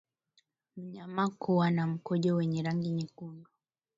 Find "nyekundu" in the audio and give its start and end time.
2.91-3.49